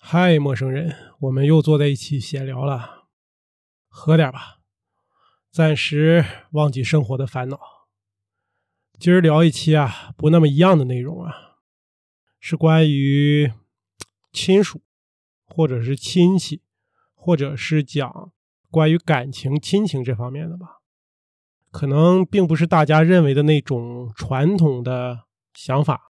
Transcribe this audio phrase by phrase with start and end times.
[0.00, 3.08] 嗨，陌生人，我们又坐在一起闲聊了，
[3.88, 4.60] 喝点吧，
[5.50, 7.58] 暂时忘记生活的烦恼。
[8.98, 11.58] 今儿聊一期啊，不那么一样的内容啊，
[12.38, 13.52] 是关于
[14.32, 14.82] 亲属，
[15.44, 16.62] 或者是亲戚，
[17.14, 18.32] 或者是讲
[18.70, 20.78] 关于感情、亲情这方面的吧。
[21.70, 26.12] 可能并不是大家认为的那种传统的想法。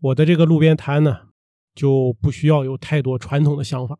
[0.00, 1.28] 我的这个路边摊呢。
[1.74, 3.98] 就不需要有太多传统的想法。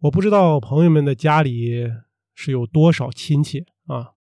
[0.00, 1.90] 我不知道朋友们的家里
[2.34, 4.12] 是有多少亲戚啊，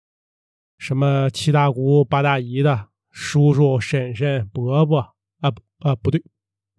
[0.78, 4.98] 什么七大姑八大姨的，叔叔婶婶伯伯
[5.40, 6.22] 啊啊不对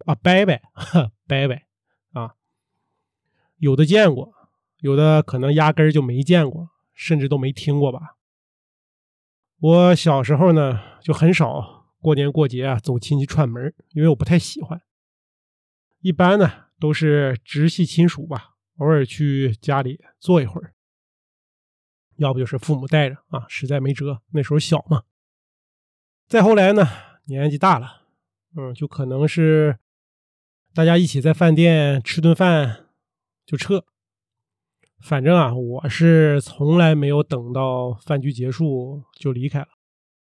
[0.06, 0.60] 啊伯伯
[1.28, 2.36] 伯伯啊，
[3.58, 4.34] 有的见过，
[4.80, 8.18] 有的可能压根儿就没见过，甚至都没听过吧。
[9.60, 11.83] 我小时候呢，就很少。
[12.04, 14.82] 过年过节啊，走亲戚串门，因为我不太喜欢。
[16.02, 20.74] 一般呢都是直系亲属吧，偶尔去家里坐一会儿，
[22.18, 24.22] 要不就是父母带着啊，实在没辙。
[24.32, 25.04] 那时候小嘛。
[26.28, 26.86] 再后来呢，
[27.28, 28.02] 年纪大了，
[28.58, 29.80] 嗯，就可能是
[30.74, 32.88] 大家一起在饭店吃顿饭
[33.46, 33.86] 就撤。
[35.00, 39.70] 反正啊，我是从来没有等到饭局结束就离开了，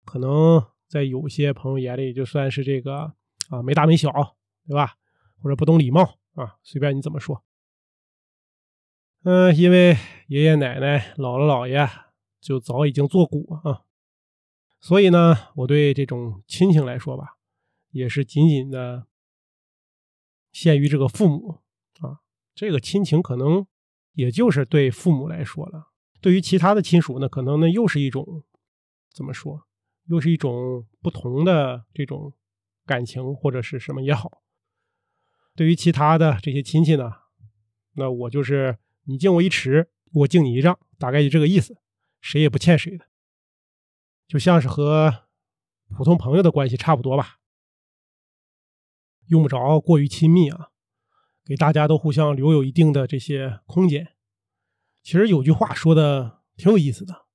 [0.04, 0.64] 可能。
[0.88, 3.14] 在有些朋友眼里，就算是这个
[3.50, 4.10] 啊没大没小，
[4.66, 4.94] 对吧？
[5.42, 7.44] 或者不懂礼貌啊，随便你怎么说。
[9.24, 9.96] 嗯，因为
[10.28, 11.88] 爷爷奶奶、姥姥姥爷
[12.40, 13.82] 就早已经作古啊，
[14.80, 17.36] 所以呢，我对这种亲情来说吧，
[17.90, 19.06] 也是仅仅的
[20.52, 21.60] 限于这个父母
[22.00, 22.20] 啊。
[22.54, 23.66] 这个亲情可能
[24.12, 25.88] 也就是对父母来说了，
[26.20, 28.44] 对于其他的亲属呢，可能呢又是一种
[29.12, 29.66] 怎么说？
[30.08, 32.32] 又是一种不同的这种
[32.84, 34.42] 感情，或者是什么也好。
[35.54, 37.12] 对于其他的这些亲戚呢，
[37.94, 41.76] 那我就是你敬我一尺，我敬你一丈，大概就这个意思，
[42.20, 43.06] 谁也不欠谁的，
[44.28, 45.26] 就像是和
[45.88, 47.38] 普通朋友的关系差不多吧，
[49.26, 50.70] 用不着过于亲密啊，
[51.44, 54.14] 给大家都互相留有一定的这些空间。
[55.02, 57.26] 其实有句话说的挺有意思的，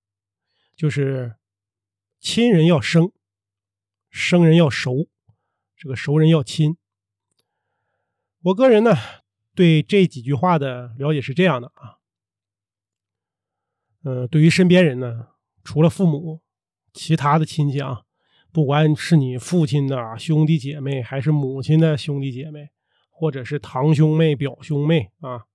[0.75, 1.35] 就是。
[2.21, 3.11] 亲人要生，
[4.11, 5.09] 生人要熟，
[5.75, 6.77] 这个熟人要亲。
[8.43, 8.95] 我个人呢，
[9.55, 11.97] 对这几句话的了解是这样的啊，
[14.03, 15.29] 呃，对于身边人呢，
[15.63, 16.43] 除了父母，
[16.93, 18.03] 其他的亲戚啊，
[18.51, 22.69] 不管是你父亲的兄弟姐妹，还是母亲的兄弟姐妹，
[23.09, 25.45] 或者是堂兄妹、表兄妹啊，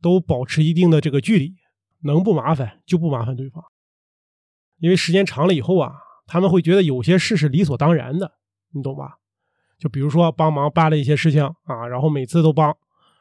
[0.00, 1.54] 都保持一定的这个距离，
[2.00, 3.62] 能不麻烦就不麻烦对方。
[4.78, 5.94] 因为时间长了以后啊，
[6.26, 8.34] 他们会觉得有些事是理所当然的，
[8.72, 9.18] 你懂吧？
[9.78, 12.76] 就比如说帮忙办了一些事情啊，然后每次都帮，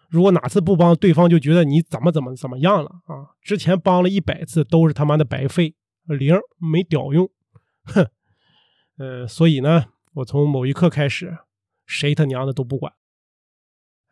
[0.09, 3.36] 如果哪次不帮，对方就觉得你怎么怎么怎么样了啊？
[3.41, 5.75] 之前帮了一百次都是他妈的白费，
[6.06, 7.30] 零没屌用，
[7.85, 8.08] 哼，
[8.97, 11.38] 呃，所以呢，我从某一刻开始，
[11.85, 12.94] 谁他娘的都不管，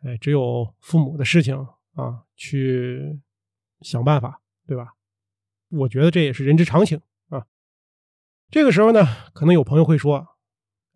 [0.04, 1.56] 哎，只有父母的事情
[1.94, 3.20] 啊，去
[3.80, 4.94] 想办法，对吧？
[5.70, 7.00] 我觉得这也是人之常情。
[8.52, 10.36] 这个时候呢，可能有朋友会说：“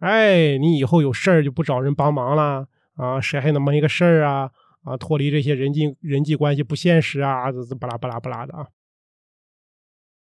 [0.01, 3.19] 哎，你以后有事儿就不找人帮忙了啊？
[3.19, 4.51] 谁还那么一个事儿啊？
[4.83, 7.51] 啊，脱离这些人际人际关系不现实啊？
[7.51, 8.69] 这这巴拉巴拉巴拉的啊！”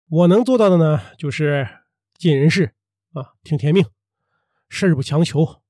[0.08, 1.68] 我能做到的呢，就是
[2.16, 2.72] 尽人事
[3.14, 3.84] 啊，听天命，
[4.68, 5.60] 事儿不强求，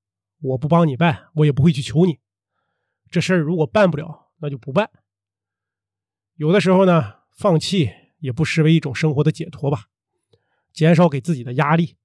[0.42, 2.18] 我不帮你办，我也不会去求你。
[3.10, 4.90] 这事儿如果办不了，那就不办。
[6.34, 9.86] 有的时候呢，放弃也不失为一种生活的解脱吧。
[10.78, 11.96] 减少给自己的压力。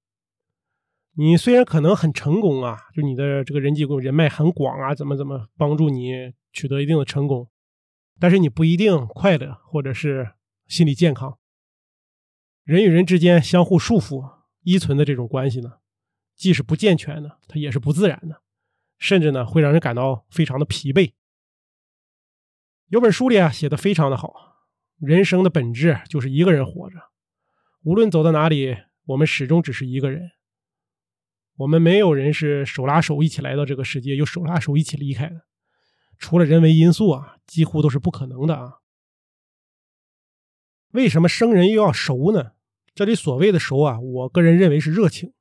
[1.12, 7.48] 你虽然可能很成功啊，就你的这个人际人脉很广啊，怎么怎么帮助你取得一定的成功，
[8.18, 10.32] 但是你不一定快乐或者是
[10.66, 11.38] 心理健康。
[12.64, 15.74] 人与人之间相互束缚依存的这种关系呢，
[16.34, 18.42] 既是不健全的，它也是不自然的，
[18.98, 21.12] 甚至呢会让人感到非常的疲惫。
[22.88, 24.34] 有本书里啊写的非常的好，
[24.98, 26.96] 人生的本质就是一个人活着。
[27.84, 30.30] 无论走到哪里，我们始终只是一个人。
[31.58, 35.42] 我们没有人是手拉手一起来到这个世界，又手拉手一起离开的。
[36.18, 38.78] 除了人为因素啊，几乎都是不可能的啊。
[40.92, 42.52] 为什么生人又要熟呢？
[42.94, 45.34] 这里所谓的熟啊，我个人认为是热情。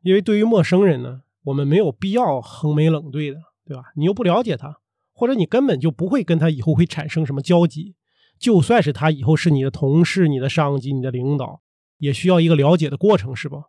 [0.00, 3.92] 因为对于陌生人呢，我们没有必要横眉冷对的，对吧？
[3.94, 4.80] 你又不了解他，
[5.12, 7.96] 或者你根本就不会跟他以后会产生什么交集。
[8.38, 11.62] 就算是他以后是你的同事、你的上级、你的领导，
[11.98, 13.64] 也需要一个了解的过程，是吧？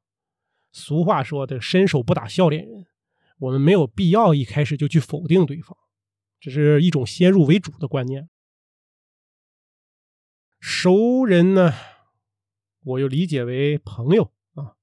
[0.71, 2.85] 俗话说的“伸手不打笑脸人”，
[3.39, 5.75] 我们没有必要一开始就去否定对方，
[6.39, 8.29] 这是一种先入为主的观念。
[10.59, 11.73] 熟人呢，
[12.83, 14.75] 我又理解为朋友啊，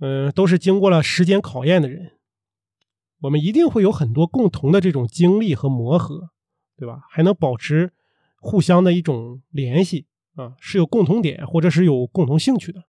[0.00, 2.18] 嗯，都是经过了时间考验的人，
[3.20, 6.30] 我们一定会有很多共同的这种经历和磨合，
[6.76, 7.04] 对吧？
[7.08, 7.94] 还能保持
[8.38, 12.84] 互相的一种联系啊，是有共同点或者是有共同兴趣的。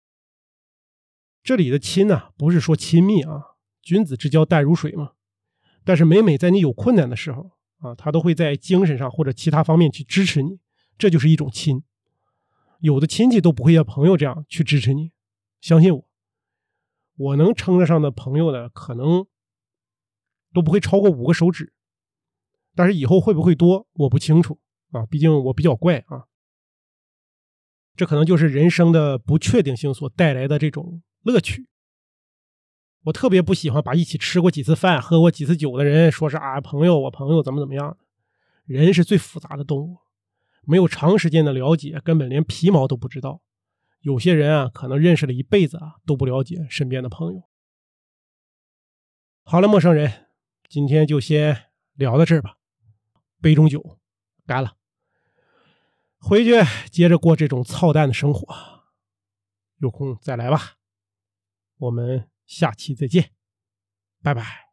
[1.43, 3.43] 这里的亲呢，不是说亲密啊，
[3.81, 5.12] 君子之交淡如水嘛。
[5.84, 10.58] 但是每每在你有困难的时候啊，他都会在精神上或者其他方面去支持你。
[10.98, 11.84] 这就是一种亲，
[12.81, 15.12] 有的亲戚都不会像朋友这样去支持你。
[15.60, 16.08] 相信我，
[17.16, 19.26] 我能称得上的朋友呢，可能
[20.52, 21.75] 都不会超过五个手指。
[22.75, 24.58] 但是以后会不会多，我不清楚
[24.92, 25.06] 啊。
[25.06, 26.24] 毕竟我比较怪啊。
[27.94, 31.68] 这可能就是人生的不确定性所带来的这种乐趣。
[33.04, 37.96] 我特别不喜欢把一起吃过几次饭、喝过几次酒的人说是啊朋友，我朋友怎么怎么样。
[38.64, 39.98] 人是最复杂的动物。
[40.62, 43.40] 没有长时间的了解，根本连皮毛都不知道。
[44.00, 47.42] 有些人啊，可能认识了一辈子啊，都不了解身边的朋友。
[49.44, 50.26] 好了，陌生人，
[50.68, 52.56] 今天就先聊到这儿吧。
[53.40, 54.00] 杯中酒，
[54.46, 54.76] 干了。
[56.19, 56.54] 回去
[56.90, 58.84] 接着过这种操蛋的生活。
[59.78, 60.76] 有空再来吧。
[61.76, 63.32] 我们下期再见，
[64.22, 64.65] 拜拜。